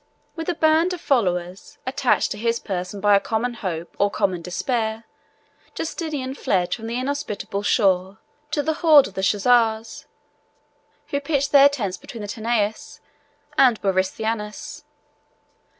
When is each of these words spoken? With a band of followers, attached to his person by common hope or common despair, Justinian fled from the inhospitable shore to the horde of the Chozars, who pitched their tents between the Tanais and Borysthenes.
With 0.35 0.49
a 0.49 0.55
band 0.55 0.93
of 0.93 0.99
followers, 1.01 1.77
attached 1.85 2.31
to 2.31 2.37
his 2.39 2.57
person 2.59 2.99
by 3.01 3.19
common 3.19 3.53
hope 3.53 3.95
or 3.99 4.09
common 4.09 4.41
despair, 4.41 5.03
Justinian 5.75 6.33
fled 6.33 6.73
from 6.73 6.87
the 6.87 6.97
inhospitable 6.97 7.61
shore 7.61 8.17
to 8.49 8.63
the 8.63 8.73
horde 8.81 9.09
of 9.09 9.13
the 9.13 9.21
Chozars, 9.21 10.05
who 11.09 11.19
pitched 11.21 11.51
their 11.51 11.69
tents 11.69 11.97
between 11.97 12.21
the 12.21 12.27
Tanais 12.27 12.99
and 13.59 13.79
Borysthenes. 13.79 14.85